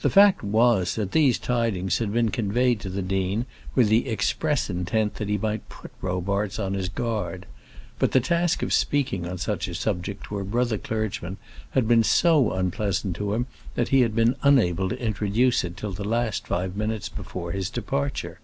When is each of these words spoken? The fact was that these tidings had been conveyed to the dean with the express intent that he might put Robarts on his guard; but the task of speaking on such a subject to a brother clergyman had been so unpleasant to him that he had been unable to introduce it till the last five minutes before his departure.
The 0.00 0.10
fact 0.10 0.42
was 0.42 0.96
that 0.96 1.12
these 1.12 1.38
tidings 1.38 1.98
had 1.98 2.12
been 2.12 2.30
conveyed 2.30 2.80
to 2.80 2.88
the 2.88 3.02
dean 3.02 3.46
with 3.76 3.88
the 3.88 4.08
express 4.08 4.68
intent 4.68 5.14
that 5.14 5.28
he 5.28 5.38
might 5.38 5.68
put 5.68 5.92
Robarts 6.00 6.58
on 6.58 6.74
his 6.74 6.88
guard; 6.88 7.46
but 8.00 8.10
the 8.10 8.18
task 8.18 8.64
of 8.64 8.72
speaking 8.72 9.28
on 9.28 9.38
such 9.38 9.68
a 9.68 9.76
subject 9.76 10.24
to 10.24 10.40
a 10.40 10.44
brother 10.44 10.76
clergyman 10.76 11.36
had 11.70 11.86
been 11.86 12.02
so 12.02 12.50
unpleasant 12.50 13.14
to 13.14 13.32
him 13.32 13.46
that 13.76 13.90
he 13.90 14.00
had 14.00 14.16
been 14.16 14.34
unable 14.42 14.88
to 14.88 15.00
introduce 15.00 15.62
it 15.62 15.76
till 15.76 15.92
the 15.92 16.02
last 16.02 16.48
five 16.48 16.74
minutes 16.74 17.08
before 17.08 17.52
his 17.52 17.70
departure. 17.70 18.40